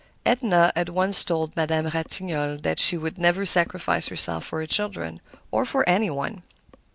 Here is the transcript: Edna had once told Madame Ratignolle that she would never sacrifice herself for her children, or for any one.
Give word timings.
Edna 0.25 0.71
had 0.75 0.89
once 0.89 1.23
told 1.23 1.55
Madame 1.55 1.85
Ratignolle 1.85 2.57
that 2.63 2.79
she 2.79 2.97
would 2.97 3.19
never 3.19 3.45
sacrifice 3.45 4.07
herself 4.07 4.43
for 4.45 4.57
her 4.61 4.65
children, 4.65 5.21
or 5.51 5.63
for 5.63 5.87
any 5.87 6.09
one. 6.09 6.41